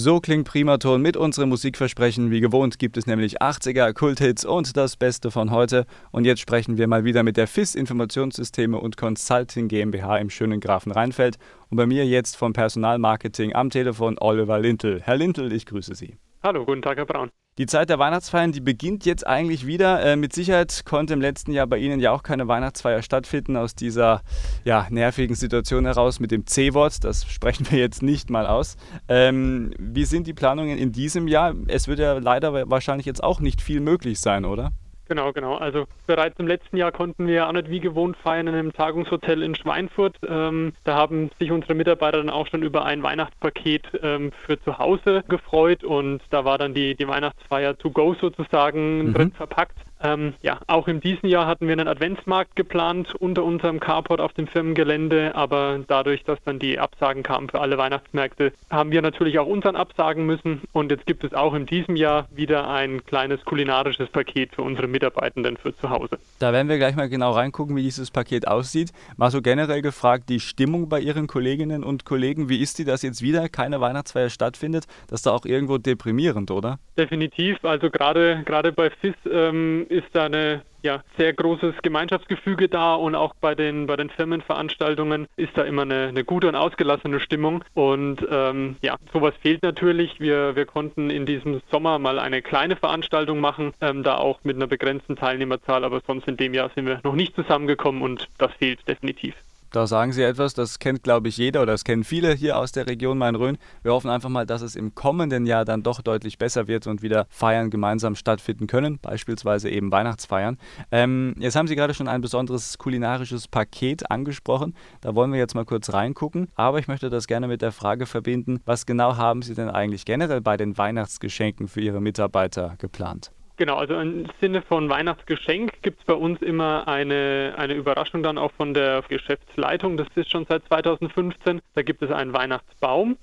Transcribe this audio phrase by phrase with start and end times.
[0.00, 2.30] So klingt Primaton mit unserem Musikversprechen.
[2.30, 5.86] Wie gewohnt gibt es nämlich 80er, Kulthits und das Beste von heute.
[6.12, 10.60] Und jetzt sprechen wir mal wieder mit der FIS Informationssysteme und Consulting GmbH im schönen
[10.60, 11.36] Grafen Rheinfeld.
[11.68, 15.00] Und bei mir jetzt vom Personalmarketing am Telefon Oliver Lintel.
[15.02, 16.16] Herr Lintel, ich grüße Sie.
[16.44, 17.30] Hallo, guten Tag, Herr Braun.
[17.58, 20.00] Die Zeit der Weihnachtsfeiern, die beginnt jetzt eigentlich wieder.
[20.00, 23.74] Äh, mit Sicherheit konnte im letzten Jahr bei Ihnen ja auch keine Weihnachtsfeier stattfinden aus
[23.74, 24.22] dieser
[24.64, 27.02] ja, nervigen Situation heraus mit dem C-Wort.
[27.02, 28.76] Das sprechen wir jetzt nicht mal aus.
[29.08, 31.52] Ähm, wie sind die Planungen in diesem Jahr?
[31.66, 34.70] Es wird ja leider wahrscheinlich jetzt auch nicht viel möglich sein, oder?
[35.08, 35.56] Genau, genau.
[35.56, 39.42] Also bereits im letzten Jahr konnten wir auch nicht wie gewohnt feiern in einem Tagungshotel
[39.42, 40.16] in Schweinfurt.
[40.26, 44.78] Ähm, da haben sich unsere Mitarbeiter dann auch schon über ein Weihnachtspaket ähm, für zu
[44.78, 49.14] Hause gefreut und da war dann die, die Weihnachtsfeier to go sozusagen mhm.
[49.14, 49.78] drin verpackt.
[50.02, 54.32] Ähm, ja, auch in diesem Jahr hatten wir einen Adventsmarkt geplant unter unserem Carport auf
[54.32, 59.38] dem Firmengelände, aber dadurch, dass dann die Absagen kamen für alle Weihnachtsmärkte, haben wir natürlich
[59.38, 63.44] auch unseren absagen müssen und jetzt gibt es auch in diesem Jahr wieder ein kleines
[63.44, 66.18] kulinarisches Paket für unsere Mitarbeitenden für zu Hause.
[66.38, 68.92] Da werden wir gleich mal genau reingucken, wie dieses Paket aussieht.
[69.16, 73.02] Mal so generell gefragt, die Stimmung bei Ihren Kolleginnen und Kollegen, wie ist die, dass
[73.02, 74.86] jetzt wieder keine Weihnachtsfeier stattfindet?
[75.08, 76.78] Das ist da auch irgendwo deprimierend, oder?
[76.96, 82.94] Definitiv, also gerade gerade bei FIS ähm, ist da eine ja, sehr großes Gemeinschaftsgefüge da
[82.94, 87.20] und auch bei den, bei den Firmenveranstaltungen ist da immer eine, eine gute und ausgelassene
[87.20, 87.64] Stimmung.
[87.74, 90.20] Und ähm, ja, sowas fehlt natürlich.
[90.20, 94.56] Wir, wir konnten in diesem Sommer mal eine kleine Veranstaltung machen, ähm, da auch mit
[94.56, 98.52] einer begrenzten Teilnehmerzahl, aber sonst in dem Jahr sind wir noch nicht zusammengekommen und das
[98.52, 99.34] fehlt definitiv.
[99.70, 102.72] Da sagen Sie etwas, das kennt, glaube ich, jeder oder das kennen viele hier aus
[102.72, 103.58] der Region Main-Rhön.
[103.82, 107.02] Wir hoffen einfach mal, dass es im kommenden Jahr dann doch deutlich besser wird und
[107.02, 110.56] wieder Feiern gemeinsam stattfinden können, beispielsweise eben Weihnachtsfeiern.
[110.90, 114.74] Ähm, jetzt haben Sie gerade schon ein besonderes kulinarisches Paket angesprochen.
[115.02, 116.48] Da wollen wir jetzt mal kurz reingucken.
[116.54, 120.06] Aber ich möchte das gerne mit der Frage verbinden, was genau haben Sie denn eigentlich
[120.06, 123.32] generell bei den Weihnachtsgeschenken für Ihre Mitarbeiter geplant?
[123.58, 128.38] Genau, also im Sinne von Weihnachtsgeschenk gibt es bei uns immer eine, eine Überraschung dann
[128.38, 129.96] auch von der Geschäftsleitung.
[129.96, 131.60] Das ist schon seit 2015.
[131.74, 133.16] Da gibt es einen Weihnachtsbaum.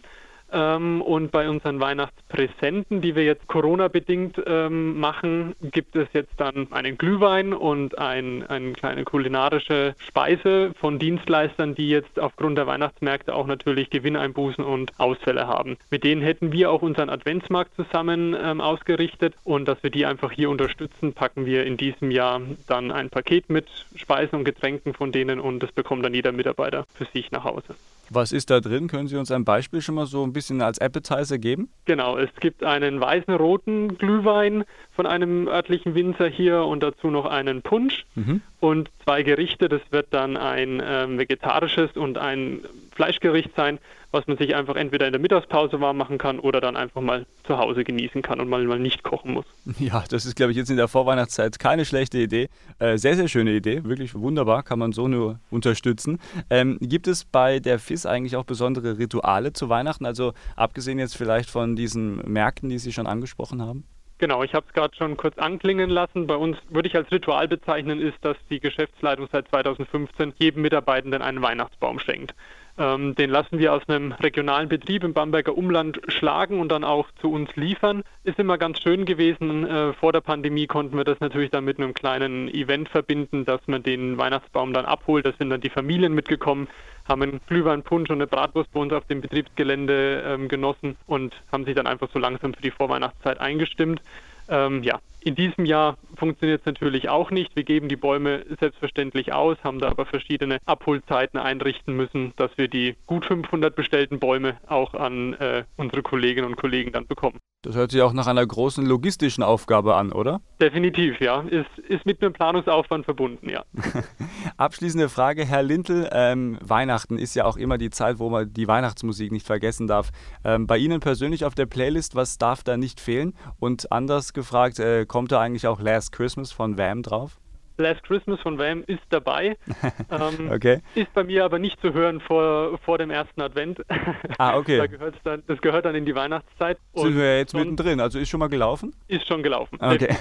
[0.56, 6.72] Ähm, und bei unseren Weihnachtspräsenten, die wir jetzt Corona-bedingt ähm, machen, gibt es jetzt dann
[6.72, 13.36] einen Glühwein und ein, eine kleine kulinarische Speise von Dienstleistern, die jetzt aufgrund der Weihnachtsmärkte
[13.36, 15.76] auch natürlich Gewinneinbußen und Ausfälle haben.
[15.90, 20.32] Mit denen hätten wir auch unseren Adventsmarkt zusammen ähm, ausgerichtet und dass wir die einfach
[20.32, 25.12] hier unterstützen, packen wir in diesem Jahr dann ein Paket mit Speisen und Getränken von
[25.12, 27.76] denen und das bekommt dann jeder Mitarbeiter für sich nach Hause.
[28.10, 28.88] Was ist da drin?
[28.88, 31.70] Können Sie uns ein Beispiel schon mal so ein bisschen als Appetizer geben?
[31.86, 34.64] Genau, es gibt einen weißen roten Glühwein
[34.96, 38.42] von einem örtlichen Winzer hier und dazu noch einen Punsch mhm.
[38.60, 39.70] und zwei Gerichte.
[39.70, 42.62] Das wird dann ein ähm, vegetarisches und ein
[42.96, 43.80] Fleischgericht sein,
[44.16, 47.26] was man sich einfach entweder in der Mittagspause warm machen kann oder dann einfach mal
[47.46, 49.46] zu Hause genießen kann und mal, mal nicht kochen muss.
[49.78, 52.48] Ja, das ist, glaube ich, jetzt in der Vorweihnachtszeit keine schlechte Idee.
[52.80, 56.20] Äh, sehr, sehr schöne Idee, wirklich wunderbar, kann man so nur unterstützen.
[56.50, 60.06] Ähm, gibt es bei der FIS eigentlich auch besondere Rituale zu Weihnachten?
[60.06, 63.84] Also abgesehen jetzt vielleicht von diesen Märkten, die Sie schon angesprochen haben?
[64.18, 66.26] Genau, ich habe es gerade schon kurz anklingen lassen.
[66.26, 71.22] Bei uns würde ich als Ritual bezeichnen, ist, dass die Geschäftsleitung seit 2015 jedem Mitarbeitenden
[71.22, 72.34] einen Weihnachtsbaum schenkt.
[72.78, 77.08] Ähm, den lassen wir aus einem regionalen Betrieb im Bamberger Umland schlagen und dann auch
[77.22, 78.04] zu uns liefern.
[78.24, 79.66] Ist immer ganz schön gewesen.
[79.66, 83.62] Äh, vor der Pandemie konnten wir das natürlich dann mit einem kleinen Event verbinden, dass
[83.68, 85.26] man den Weihnachtsbaum dann abholt.
[85.26, 86.68] Da sind dann die Familien mitgekommen,
[87.08, 91.36] haben einen Glühwein, Punsch und eine Bratwurst bei uns auf dem Betriebsgelände ähm, genossen und
[91.52, 94.02] haben sich dann einfach so langsam für die Vorweihnachtszeit eingestimmt.
[94.48, 97.56] Ähm, ja, in diesem Jahr funktioniert es natürlich auch nicht.
[97.56, 102.68] Wir geben die Bäume selbstverständlich aus, haben da aber verschiedene Abholzeiten einrichten müssen, dass wir
[102.68, 107.40] die gut 500 bestellten Bäume auch an äh, unsere Kolleginnen und Kollegen dann bekommen.
[107.66, 110.40] Das hört sich auch nach einer großen logistischen Aufgabe an, oder?
[110.62, 111.42] Definitiv, ja.
[111.42, 113.66] Ist, ist mit einem Planungsaufwand verbunden, ja.
[114.58, 116.08] Abschließende Frage, Herr Lintel.
[116.12, 120.12] Ähm, Weihnachten ist ja auch immer die Zeit, wo man die Weihnachtsmusik nicht vergessen darf.
[120.44, 123.34] Ähm, bei Ihnen persönlich auf der Playlist, was darf da nicht fehlen?
[123.60, 127.40] Und anders gefragt, äh, kommt da eigentlich auch Last Christmas von Wham drauf?
[127.78, 129.58] Last Christmas von Wham ist dabei.
[130.12, 130.82] ähm, okay.
[130.96, 133.82] Ist bei mir aber nicht zu hören vor, vor dem ersten Advent.
[134.38, 134.78] Ah, okay.
[134.78, 136.78] da gehört's dann, das gehört dann in die Weihnachtszeit.
[136.94, 138.00] Sind wir jetzt mittendrin?
[138.00, 138.94] Also ist schon mal gelaufen?
[139.08, 139.78] Ist schon gelaufen.
[139.80, 140.14] Okay.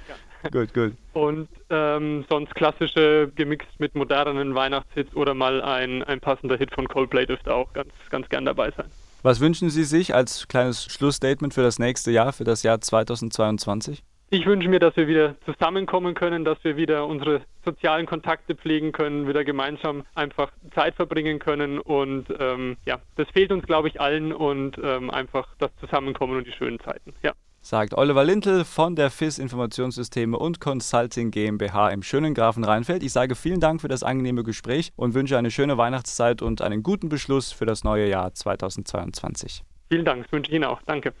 [0.50, 0.94] gut, gut.
[1.12, 6.88] Und ähm, sonst klassische gemixt mit modernen Weihnachtshits oder mal ein, ein passender Hit von
[6.88, 8.86] Coldplay dürfte auch ganz, ganz gern dabei sein.
[9.22, 14.02] Was wünschen Sie sich als kleines Schlussstatement für das nächste Jahr, für das Jahr 2022?
[14.32, 18.92] Ich wünsche mir, dass wir wieder zusammenkommen können, dass wir wieder unsere sozialen Kontakte pflegen
[18.92, 21.80] können, wieder gemeinsam einfach Zeit verbringen können.
[21.80, 26.46] Und ähm, ja, das fehlt uns, glaube ich, allen und ähm, einfach das Zusammenkommen und
[26.46, 27.12] die schönen Zeiten.
[27.22, 27.32] Ja
[27.62, 33.02] sagt Oliver Lintel von der FIS Informationssysteme und Consulting GmbH im schönen Grafen Rheinfeld.
[33.02, 36.82] Ich sage vielen Dank für das angenehme Gespräch und wünsche eine schöne Weihnachtszeit und einen
[36.82, 39.62] guten Beschluss für das neue Jahr 2022.
[39.90, 40.80] Vielen Dank, das wünsche ich Ihnen auch.
[40.86, 41.12] Danke.